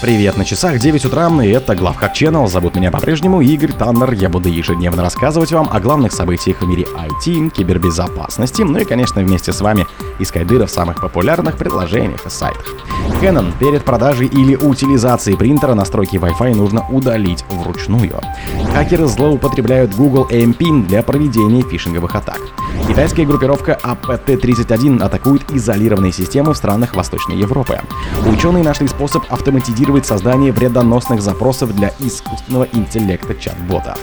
Привет, 0.00 0.38
на 0.38 0.46
часах 0.46 0.78
9 0.78 1.04
утра, 1.04 1.28
и 1.44 1.48
это 1.48 1.76
Главхак 1.76 2.14
Channel. 2.14 2.46
Зовут 2.48 2.74
меня 2.74 2.90
по-прежнему 2.90 3.42
Игорь 3.42 3.72
Таннер. 3.72 4.12
Я 4.12 4.30
буду 4.30 4.48
ежедневно 4.48 5.02
рассказывать 5.02 5.52
вам 5.52 5.68
о 5.70 5.78
главных 5.78 6.12
событиях 6.12 6.62
в 6.62 6.66
мире 6.66 6.84
IT, 6.84 7.50
кибербезопасности, 7.50 8.62
ну 8.62 8.78
и, 8.78 8.86
конечно, 8.86 9.20
вместе 9.20 9.52
с 9.52 9.60
вами 9.60 9.86
искать 10.18 10.46
дыры 10.46 10.64
в 10.64 10.70
самых 10.70 11.02
популярных 11.02 11.58
приложениях 11.58 12.24
и 12.24 12.30
сайтах. 12.30 12.64
Canon 13.20 13.52
перед 13.58 13.84
продажей 13.84 14.26
или 14.26 14.54
утилизацией 14.54 15.36
принтера 15.36 15.74
настройки 15.74 16.16
Wi-Fi 16.16 16.54
нужно 16.54 16.88
удалить 16.88 17.44
вручную. 17.50 18.18
Хакеры 18.72 19.06
злоупотребляют 19.06 19.94
Google 19.94 20.26
AMP 20.30 20.86
для 20.86 21.02
проведения 21.02 21.62
фишинговых 21.62 22.14
атак. 22.14 22.40
Китайская 22.88 23.24
группировка 23.24 23.78
APT-31 23.82 25.02
атакует 25.02 25.42
изолированные 25.52 26.12
системы 26.12 26.54
в 26.54 26.56
странах 26.56 26.94
Восточной 26.96 27.36
Европы. 27.36 27.78
Ученые 28.26 28.64
нашли 28.64 28.88
способ 28.88 29.22
автоматизировать 29.28 29.89
создание 30.06 30.52
вредоносных 30.52 31.20
запросов 31.22 31.74
для 31.74 31.92
искусственного 31.98 32.68
интеллекта 32.72 33.34
чат-бота. 33.34 33.96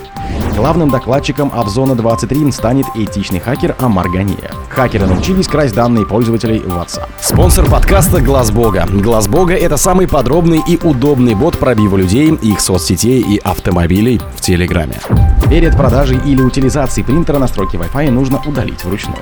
Главным 0.56 0.90
докладчиком 0.90 1.52
Авзона 1.54 1.96
23 1.96 2.52
станет 2.52 2.86
этичный 2.96 3.40
хакер 3.40 3.76
Амар 3.80 4.10
Ганиев. 4.10 4.56
Хакеры 4.70 5.06
научились 5.06 5.48
красть 5.48 5.76
данные 5.76 6.06
пользователей 6.06 6.60
WhatsApp. 6.60 7.08
Спонсор 7.22 7.70
подкаста 7.70 8.22
Глаз 8.22 8.52
Бога. 8.52 8.86
Глаз 8.90 9.28
Бога 9.28 9.54
это 9.54 9.78
самый 9.78 10.08
подробный 10.08 10.62
и 10.68 10.78
удобный 10.84 11.36
бот 11.36 11.58
пробива 11.58 11.98
людей, 11.98 12.34
их 12.34 12.60
соцсетей 12.60 13.22
и 13.22 13.38
автомобилей 13.38 14.20
в 14.36 14.42
Телеграме. 14.42 14.96
Перед 15.50 15.78
продажей 15.78 16.20
или 16.26 16.42
утилизацией 16.42 17.06
принтера 17.06 17.38
настройки 17.38 17.76
Wi-Fi 17.76 18.10
нужно 18.12 18.42
удалить 18.46 18.84
вручную. 18.84 19.18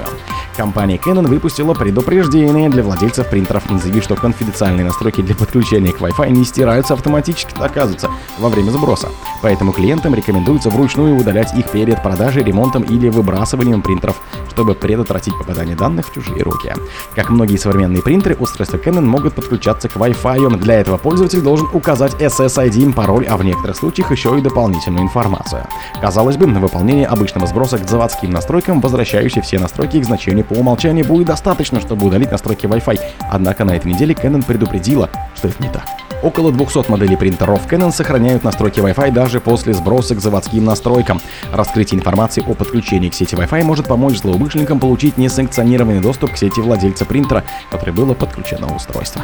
Компания 0.57 0.97
Canon 0.97 1.27
выпустила 1.27 1.73
предупреждение 1.73 2.69
для 2.69 2.81
владельцев 2.81 3.29
принтеров, 3.29 3.63
заявив, 3.81 4.03
что 4.03 4.15
конфиденциальные 4.15 4.85
настройки 4.85 5.21
для 5.21 5.35
подключения 5.35 5.91
к 5.91 5.99
Wi-Fi 5.99 6.29
не 6.29 6.45
стираются 6.45 6.93
автоматически, 6.93 7.53
оказывается, 7.59 8.09
во 8.39 8.49
время 8.49 8.71
сброса. 8.71 9.09
Поэтому 9.41 9.73
клиентам 9.73 10.15
рекомендуется 10.15 10.69
вручную 10.69 11.17
удалять 11.17 11.53
их 11.53 11.69
перед 11.69 12.01
продажей, 12.01 12.43
ремонтом 12.43 12.83
или 12.83 13.09
выбрасыванием 13.09 13.81
принтеров, 13.81 14.21
чтобы 14.49 14.75
предотвратить 14.75 15.37
попадание 15.37 15.75
данных 15.75 16.07
в 16.07 16.13
чужие 16.13 16.41
руки. 16.41 16.73
Как 17.15 17.29
многие 17.29 17.57
современные 17.57 18.01
принтеры, 18.01 18.35
устройства 18.35 18.77
Canon 18.77 19.05
могут 19.05 19.35
подключаться 19.35 19.89
к 19.89 19.97
Wi-Fi. 19.97 20.55
Для 20.57 20.79
этого 20.79 20.97
пользователь 20.97 21.41
должен 21.41 21.67
указать 21.73 22.13
SSID, 22.13 22.93
пароль, 22.93 23.25
а 23.27 23.35
в 23.35 23.43
некоторых 23.43 23.75
случаях 23.75 24.11
еще 24.11 24.37
и 24.37 24.41
дополнительную 24.41 25.03
информацию. 25.03 25.67
Казалось 25.99 26.37
бы, 26.37 26.47
на 26.47 26.59
выполнение 26.59 27.07
обычного 27.07 27.45
сброса 27.45 27.77
к 27.77 27.89
заводским 27.89 28.31
настройкам, 28.31 28.79
возвращающий 28.79 29.41
все 29.41 29.59
настройки 29.59 30.01
к 30.01 30.05
значению 30.05 30.44
по 30.45 30.53
умолчанию 30.53 31.05
будет 31.05 31.27
достаточно, 31.27 31.81
чтобы 31.81 32.05
удалить 32.05 32.31
настройки 32.31 32.65
Wi-Fi. 32.65 32.99
Однако 33.29 33.65
на 33.65 33.71
этой 33.71 33.91
неделе 33.91 34.13
Canon 34.13 34.45
предупредила, 34.45 35.09
что 35.35 35.47
это 35.47 35.61
не 35.61 35.69
так. 35.69 35.85
Около 36.23 36.51
200 36.51 36.89
моделей 36.89 37.17
принтеров 37.17 37.67
Canon 37.71 37.91
сохраняют 37.91 38.43
настройки 38.43 38.79
Wi-Fi 38.79 39.11
даже 39.11 39.39
после 39.39 39.73
сброса 39.73 40.15
к 40.15 40.21
заводским 40.21 40.65
настройкам. 40.65 41.21
Раскрытие 41.51 41.99
информации 41.99 42.43
о 42.47 42.55
подключении 42.55 43.09
к 43.09 43.13
сети 43.13 43.35
Wi-Fi 43.35 43.63
может 43.63 43.87
помочь 43.87 44.17
злоумышленникам 44.17 44.79
получить 44.79 45.17
несанкционированный 45.17 46.01
доступ 46.01 46.33
к 46.33 46.37
сети 46.37 46.61
владельца 46.61 47.05
принтера, 47.05 47.43
который 47.69 47.93
было 47.93 48.13
подключено 48.13 48.73
устройство. 48.75 49.21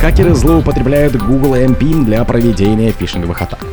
Хакеры 0.00 0.34
злоупотребляют 0.34 1.14
Google 1.16 1.54
AMP 1.54 2.04
для 2.04 2.24
проведения 2.24 2.90
фишинговых 2.90 3.40
атак. 3.40 3.64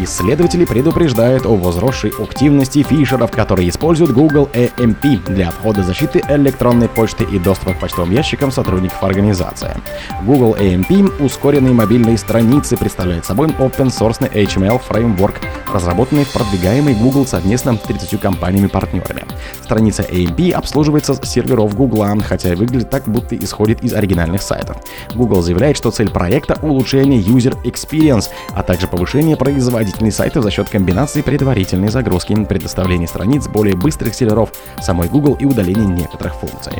Исследователи 0.00 0.64
предупреждают 0.64 1.44
о 1.44 1.56
возросшей 1.56 2.12
активности 2.20 2.84
фишеров, 2.84 3.32
которые 3.32 3.68
используют 3.68 4.12
Google 4.12 4.48
AMP 4.52 5.24
для 5.26 5.48
обхода 5.48 5.82
защиты 5.82 6.22
электронной 6.28 6.88
почты 6.88 7.24
и 7.24 7.40
доступа 7.40 7.74
к 7.74 7.80
почтовым 7.80 8.12
ящикам 8.12 8.52
сотрудников 8.52 9.02
организации. 9.02 9.76
Google 10.22 10.54
AMP— 10.54 11.12
ускоренные 11.20 11.74
мобильные 11.74 12.16
страницы, 12.16 12.76
представляет 12.76 13.24
собой 13.24 13.48
open-source 13.48 14.30
HTML 14.32 14.78
фреймворк, 14.78 15.40
разработанный 15.72 16.24
в 16.24 16.32
продвигаемый 16.32 16.94
Google 16.94 17.26
совместно 17.26 17.74
с 17.74 17.80
30 17.80 18.20
компаниями-партнерами. 18.20 19.24
Страница 19.64 20.04
AMP 20.04 20.52
обслуживается 20.52 21.14
с 21.14 21.28
серверов 21.28 21.74
Google, 21.74 22.06
хотя 22.22 22.54
выглядит 22.54 22.88
так, 22.88 23.08
будто 23.08 23.36
исходит 23.36 23.82
из 23.82 23.94
оригинальных 23.94 24.42
сайтов. 24.42 24.76
Google 25.14 25.42
заявляет, 25.42 25.76
что 25.76 25.90
цель 25.90 26.10
проекта— 26.10 26.56
улучшение 26.62 27.20
user 27.20 27.60
experience, 27.64 28.26
а 28.54 28.62
также 28.62 28.86
повышение 28.86 29.36
производительности 29.36 29.87
производительность 29.88 30.16
сайтов 30.18 30.44
за 30.44 30.50
счет 30.50 30.68
комбинации 30.68 31.22
предварительной 31.22 31.88
загрузки, 31.88 32.34
предоставления 32.44 33.06
страниц 33.06 33.48
более 33.48 33.74
быстрых 33.74 34.14
серверов 34.14 34.52
самой 34.80 35.08
Google 35.08 35.34
и 35.40 35.44
удаления 35.44 35.86
некоторых 35.86 36.34
функций. 36.34 36.74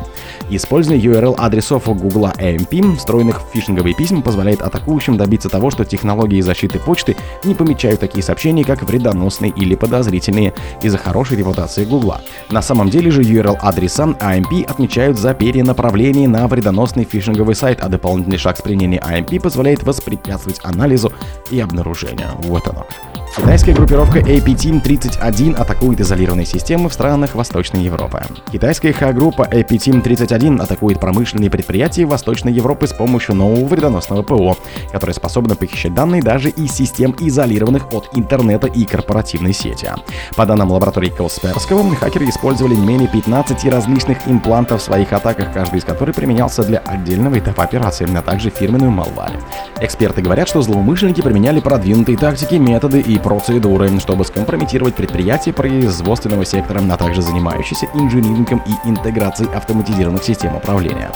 Использование 0.49 1.03
URL-адресов 1.03 1.85
Google 1.85 2.27
AMP, 2.37 2.97
встроенных 2.97 3.41
в 3.41 3.53
фишинговые 3.53 3.95
письма, 3.95 4.21
позволяет 4.21 4.61
атакующим 4.61 5.17
добиться 5.17 5.49
того, 5.49 5.71
что 5.71 5.85
технологии 5.85 6.41
защиты 6.41 6.79
почты 6.79 7.15
не 7.43 7.55
помечают 7.55 7.99
такие 7.99 8.23
сообщения, 8.23 8.63
как 8.63 8.83
вредоносные 8.83 9.51
или 9.55 9.75
подозрительные 9.75 10.53
из-за 10.83 10.97
хорошей 10.97 11.37
репутации 11.37 11.85
Google. 11.85 12.15
На 12.51 12.61
самом 12.61 12.89
деле 12.89 13.11
же 13.11 13.21
URL-адреса 13.21 14.15
AMP 14.19 14.65
отмечают 14.65 15.17
за 15.17 15.33
перенаправление 15.33 16.27
на 16.27 16.47
вредоносный 16.47 17.05
фишинговый 17.05 17.55
сайт, 17.55 17.79
а 17.81 17.89
дополнительный 17.89 18.37
шаг 18.37 18.57
с 18.57 18.61
применением 18.61 19.01
AMP 19.03 19.39
позволяет 19.41 19.83
воспрепятствовать 19.83 20.59
анализу 20.63 21.11
и 21.49 21.59
обнаружению. 21.59 22.29
Вот 22.39 22.67
оно. 22.67 22.85
Китайская 23.35 23.73
группировка 23.73 24.19
AP-Team-31 24.19 25.55
атакует 25.55 26.01
изолированные 26.01 26.47
системы 26.47 26.89
в 26.89 26.93
странах 26.93 27.35
Восточной 27.35 27.83
Европы. 27.83 28.21
Китайская 28.51 28.91
ха-группа 28.91 29.43
AP-Team-31 29.43 30.59
атакует 30.61 30.99
промышленные 30.99 31.49
предприятия 31.49 32.05
Восточной 32.05 32.51
Европы 32.51 32.87
с 32.87 32.93
помощью 32.93 33.35
нового 33.35 33.65
вредоносного 33.65 34.23
ПО, 34.23 34.57
которое 34.91 35.13
способно 35.13 35.55
похищать 35.55 35.93
данные 35.93 36.23
даже 36.23 36.49
из 36.49 36.71
систем, 36.71 37.15
изолированных 37.19 37.93
от 37.93 38.09
интернета 38.13 38.67
и 38.67 38.83
корпоративной 38.83 39.53
сети. 39.53 39.89
По 40.35 40.45
данным 40.45 40.71
лаборатории 40.71 41.09
Касперского, 41.09 41.95
хакеры 41.95 42.27
использовали 42.29 42.75
не 42.75 42.85
менее 42.85 43.07
15 43.07 43.63
различных 43.65 44.27
имплантов 44.27 44.81
в 44.81 44.85
своих 44.85 45.13
атаках, 45.13 45.53
каждый 45.53 45.79
из 45.79 45.85
которых 45.85 46.15
применялся 46.15 46.63
для 46.63 46.79
отдельного 46.79 47.37
этапа 47.37 47.63
операции, 47.63 48.07
а 48.13 48.21
также 48.21 48.49
фирменную 48.49 48.91
малварь. 48.91 49.39
Эксперты 49.79 50.21
говорят, 50.21 50.49
что 50.49 50.61
злоумышленники 50.61 51.21
применяли 51.21 51.59
продвинутые 51.59 52.17
тактики, 52.17 52.55
методы 52.55 52.99
и 52.99 53.18
процедуры, 53.19 53.99
чтобы 53.99 54.25
скомпрометировать 54.25 54.95
предприятия 54.95 55.53
производственного 55.53 56.45
сектора, 56.45 56.81
а 56.89 56.97
также 56.97 57.21
занимающиеся 57.21 57.87
инжинирингом 57.93 58.63
и 58.65 58.89
интеграцией 58.89 59.53
автоматизированных 59.53 60.23
систем 60.23 60.55
управления. 60.55 61.11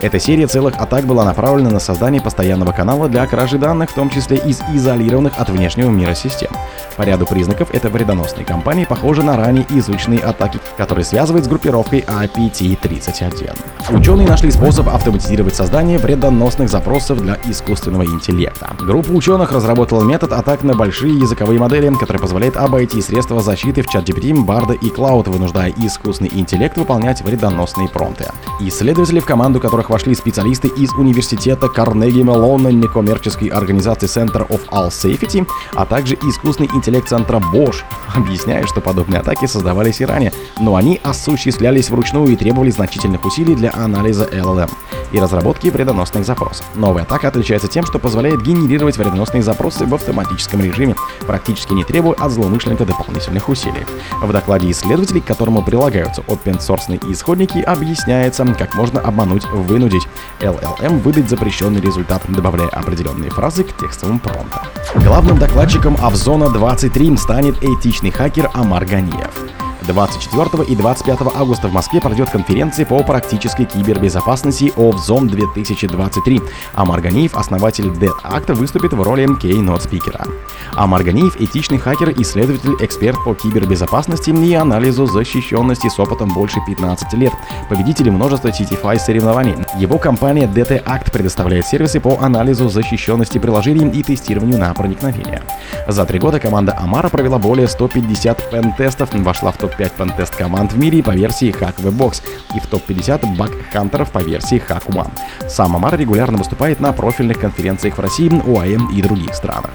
Эта 0.00 0.18
серия 0.18 0.46
целых 0.46 0.76
атак 0.78 1.04
была 1.04 1.24
направлена 1.24 1.70
на 1.70 1.80
создание 1.80 2.20
постоянного 2.20 2.72
канала 2.72 3.08
для 3.08 3.26
кражи 3.26 3.58
данных, 3.58 3.90
в 3.90 3.94
том 3.94 4.10
числе 4.10 4.38
из 4.38 4.62
изолированных 4.72 5.38
от 5.38 5.50
внешнего 5.50 5.90
мира 5.90 6.14
систем. 6.14 6.50
По 6.98 7.04
ряду 7.04 7.26
признаков 7.26 7.68
эта 7.72 7.90
вредоносная 7.90 8.44
компания 8.44 8.84
похожа 8.84 9.22
на 9.22 9.36
ранее 9.36 9.64
изученные 9.70 10.18
атаки, 10.18 10.58
которые 10.76 11.04
связывают 11.04 11.44
с 11.44 11.48
группировкой 11.48 12.00
APT-31. 12.00 13.56
Ученые 13.90 14.26
нашли 14.26 14.50
способ 14.50 14.88
автоматизировать 14.88 15.54
создание 15.54 15.98
вредоносных 15.98 16.68
запросов 16.68 17.22
для 17.22 17.38
искусственного 17.44 18.02
интеллекта. 18.02 18.72
Группа 18.80 19.12
ученых 19.12 19.52
разработала 19.52 20.02
метод 20.02 20.32
атак 20.32 20.64
на 20.64 20.74
большие 20.74 21.16
языковые 21.16 21.60
модели, 21.60 21.88
который 21.94 22.18
позволяет 22.18 22.56
обойти 22.56 23.00
средства 23.00 23.40
защиты 23.40 23.82
в 23.82 23.94
ChatGPT, 23.94 24.44
Barda 24.44 24.76
и 24.76 24.88
Cloud, 24.90 25.30
вынуждая 25.30 25.72
искусственный 25.76 26.32
интеллект 26.34 26.76
выполнять 26.76 27.22
вредоносные 27.22 27.88
промпты. 27.88 28.24
Исследователи, 28.58 29.20
в 29.20 29.24
команду 29.24 29.60
которых 29.60 29.88
вошли 29.88 30.16
специалисты 30.16 30.66
из 30.66 30.92
университета 30.94 31.68
Карнеги 31.68 32.22
Меллона, 32.22 32.68
некоммерческой 32.68 33.48
организации 33.50 34.08
Center 34.08 34.48
of 34.48 34.62
All 34.70 34.88
Safety, 34.88 35.46
а 35.74 35.86
также 35.86 36.16
искусственный 36.16 36.68
интеллект 36.74 36.87
интеллект-центра 36.88 37.38
Bosch 37.38 37.82
объясняет, 38.14 38.68
что 38.68 38.80
подобные 38.80 39.20
атаки 39.20 39.46
создавались 39.46 40.00
и 40.00 40.06
ранее, 40.06 40.32
но 40.58 40.76
они 40.76 40.98
осуществлялись 41.02 41.90
вручную 41.90 42.32
и 42.32 42.36
требовали 42.36 42.70
значительных 42.70 43.24
усилий 43.26 43.54
для 43.54 43.72
анализа 43.74 44.24
LLM 44.24 44.70
и 45.12 45.20
разработки 45.20 45.68
вредоносных 45.68 46.24
запросов. 46.24 46.66
Новая 46.74 47.02
атака 47.02 47.28
отличается 47.28 47.68
тем, 47.68 47.84
что 47.84 47.98
позволяет 47.98 48.42
генерировать 48.42 48.96
вредоносные 48.96 49.42
запросы 49.42 49.86
в 49.86 49.94
автоматическом 49.94 50.60
режиме, 50.60 50.94
практически 51.26 51.72
не 51.72 51.84
требуя 51.84 52.14
от 52.14 52.32
злоумышленника 52.32 52.84
дополнительных 52.84 53.48
усилий. 53.48 53.86
В 54.22 54.32
докладе 54.32 54.70
исследователей, 54.70 55.20
к 55.20 55.26
которому 55.26 55.62
прилагаются 55.62 56.22
open-source 56.22 57.12
исходники, 57.12 57.58
объясняется, 57.58 58.44
как 58.58 58.74
можно 58.74 59.00
обмануть, 59.00 59.46
вынудить 59.46 60.06
LLM 60.40 61.00
выдать 61.00 61.28
запрещенный 61.28 61.80
результат, 61.80 62.22
добавляя 62.28 62.68
определенные 62.68 63.30
фразы 63.30 63.64
к 63.64 63.76
текстовым 63.76 64.18
промптам. 64.18 64.62
Главным 64.96 65.38
докладчиком 65.38 65.96
Авзона 66.00 66.50
23 66.78 67.18
станет 67.18 67.56
этичный 67.60 68.12
хакер 68.12 68.50
Амар 68.54 68.84
Ганиев. 68.84 69.67
24 69.88 70.64
и 70.64 70.76
25 70.76 71.18
августа 71.34 71.68
в 71.68 71.72
Москве 71.72 72.00
пройдет 72.00 72.30
конференция 72.30 72.84
по 72.84 73.02
практической 73.02 73.64
кибербезопасности 73.64 74.72
OVZOM 74.76 75.28
2023, 75.28 76.40
а 76.74 76.84
Марганиев, 76.84 77.34
основатель 77.34 77.86
Dead 77.86 78.12
Act, 78.24 78.52
выступит 78.54 78.92
в 78.92 79.02
роли 79.02 79.26
keynote 79.40 79.80
спикера. 79.80 80.26
А 80.74 80.86
Марганиев– 80.86 81.36
этичный 81.40 81.78
хакер, 81.78 82.12
исследователь, 82.20 82.76
эксперт 82.80 83.16
по 83.24 83.34
кибербезопасности 83.34 84.30
и 84.30 84.54
анализу 84.54 85.06
защищенности 85.06 85.88
с 85.88 85.98
опытом 85.98 86.28
больше 86.28 86.60
15 86.66 87.12
лет, 87.14 87.32
победитель 87.68 88.10
множества 88.10 88.48
CTFI 88.48 88.98
соревнований. 88.98 89.56
Его 89.76 89.98
компания 89.98 90.46
DT 90.46 90.84
Act 90.84 91.10
предоставляет 91.12 91.66
сервисы 91.66 92.00
по 92.00 92.18
анализу 92.20 92.68
защищенности 92.68 93.38
приложений 93.38 93.90
и 93.98 94.02
тестированию 94.02 94.58
на 94.58 94.72
проникновение. 94.74 95.42
За 95.86 96.04
три 96.04 96.18
года 96.18 96.38
команда 96.38 96.76
Амара 96.78 97.08
провела 97.08 97.38
более 97.38 97.68
150 97.68 98.50
пен-тестов, 98.50 99.10
вошла 99.14 99.52
в 99.52 99.56
топ-5 99.78 99.92
пен-тест 99.96 100.36
команд 100.36 100.72
в 100.72 100.78
мире 100.78 101.02
по 101.02 101.10
версии 101.12 101.50
HackWebBox 101.52 102.22
и 102.54 102.60
в 102.60 102.66
топ-50 102.66 103.36
баг-хантеров 103.36 104.10
по 104.10 104.18
версии 104.18 104.62
HackOne. 104.66 105.10
Сам 105.48 105.76
Амар 105.76 105.96
регулярно 105.96 106.38
выступает 106.38 106.80
на 106.80 106.92
профильных 106.92 107.40
конференциях 107.40 107.96
в 107.98 108.00
России, 108.00 108.28
ОАМ 108.28 108.90
и 108.94 109.02
других 109.02 109.34
странах. 109.34 109.70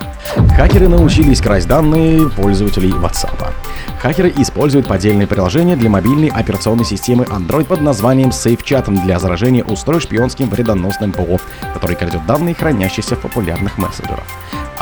Хакеры 0.56 0.88
научились 0.88 1.42
красть 1.42 1.68
данные 1.68 2.30
пользователей 2.30 2.92
WhatsApp. 2.92 3.52
Хакеры 4.00 4.34
используют 4.38 4.88
поддельные 4.88 5.28
приложения 5.28 5.76
для 5.76 5.90
мобильной 5.90 6.28
операционной 6.28 6.86
системы 6.86 7.24
Android 7.26 7.66
под 7.66 7.82
названием 7.82 8.30
SafeChat 8.30 8.90
для 9.04 9.20
заражения 9.20 9.64
устройств 9.64 10.10
шпионским 10.10 10.50
вредоносным 10.50 11.12
ПО, 11.12 11.40
который 11.74 11.96
крадет 11.96 12.26
данные, 12.26 12.56
хранящиеся 12.56 13.16
в 13.16 13.20
популярных 13.20 13.78
мессенджерах. 13.78 14.26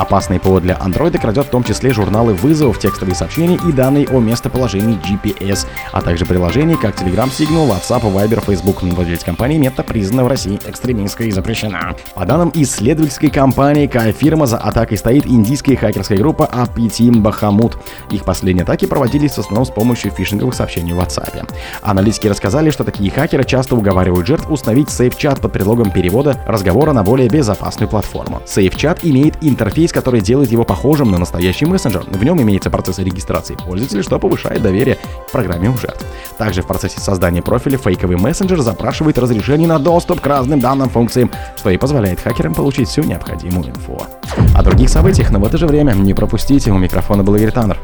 Опасный 0.02 0.40
ПО 0.40 0.58
для 0.58 0.74
Android 0.74 1.16
крадет 1.16 1.46
в 1.46 1.50
том 1.50 1.62
числе 1.62 1.92
журналы 1.92 2.34
вызовов, 2.34 2.80
текстовые 2.80 3.14
сообщения 3.14 3.56
и 3.68 3.70
данные 3.70 4.08
о 4.08 4.18
местоположении 4.18 4.98
GPS, 4.98 5.64
а 5.92 6.02
также 6.02 6.26
приложений 6.26 6.76
как 6.82 7.00
Telegram, 7.00 7.30
Signal, 7.30 7.70
WhatsApp, 7.70 8.02
Viber, 8.12 8.44
Facebook. 8.44 8.82
Владелец 8.82 9.22
компании 9.22 9.60
Meta 9.60 9.84
признана 9.84 10.24
в 10.24 10.26
России 10.26 10.58
экстремистской 10.66 11.28
и 11.28 11.30
запрещена. 11.30 11.94
По 12.16 12.26
данным 12.26 12.50
исследовательской 12.52 13.30
компании 13.30 13.86
K-фирма 13.86 14.46
за 14.46 14.58
атакой 14.58 14.98
стоит 14.98 15.24
индийская 15.24 15.76
хакерская 15.76 16.18
группа 16.18 16.50
APT 16.52 17.20
Бахамут. 17.20 17.78
Их 18.10 18.24
последние 18.24 18.64
атаки 18.64 18.86
проводились 18.86 19.34
в 19.34 19.38
основном 19.38 19.64
с 19.64 19.70
помощью 19.70 20.10
фишинговых 20.10 20.56
сообщений 20.56 20.94
в 20.94 20.98
WhatsApp. 20.98 21.48
Аналитики 21.80 22.26
рассказали, 22.26 22.70
что 22.70 22.82
такие 22.82 23.08
хакеры 23.12 23.44
часто 23.44 23.76
уговаривают 23.76 24.26
жертв 24.26 24.50
установить 24.50 24.88
SafeChat 24.88 25.40
под 25.40 25.52
предлогом 25.52 25.92
перевода 25.92 26.42
разговора 26.44 26.92
на 26.92 27.04
более 27.04 27.28
безопасную 27.28 27.88
платформу. 27.88 28.42
SafeChat 28.46 28.98
имеет 29.04 29.36
интерфейс 29.42 29.91
интерфейс, 29.92 30.02
который 30.02 30.20
делает 30.20 30.50
его 30.50 30.64
похожим 30.64 31.10
на 31.10 31.18
настоящий 31.18 31.66
мессенджер. 31.66 32.04
В 32.06 32.24
нем 32.24 32.40
имеется 32.42 32.70
процесс 32.70 32.98
регистрации 32.98 33.54
пользователя, 33.54 34.02
что 34.02 34.18
повышает 34.18 34.62
доверие 34.62 34.98
к 35.28 35.32
программе 35.32 35.68
у 35.68 35.76
жертв. 35.76 36.04
Также 36.38 36.62
в 36.62 36.66
процессе 36.66 37.00
создания 37.00 37.42
профиля 37.42 37.78
фейковый 37.78 38.16
мессенджер 38.16 38.60
запрашивает 38.60 39.18
разрешение 39.18 39.68
на 39.68 39.78
доступ 39.78 40.20
к 40.20 40.26
разным 40.26 40.60
данным 40.60 40.88
функциям, 40.88 41.30
что 41.56 41.70
и 41.70 41.76
позволяет 41.76 42.20
хакерам 42.20 42.54
получить 42.54 42.88
всю 42.88 43.02
необходимую 43.02 43.70
инфу. 43.70 44.02
О 44.54 44.62
других 44.62 44.88
событиях, 44.88 45.30
но 45.30 45.38
в 45.38 45.44
это 45.44 45.58
же 45.58 45.66
время 45.66 45.92
не 45.92 46.14
пропустите. 46.14 46.70
У 46.70 46.78
микрофона 46.78 47.22
был 47.22 47.36
Игорь 47.36 47.52
Таннер. 47.52 47.78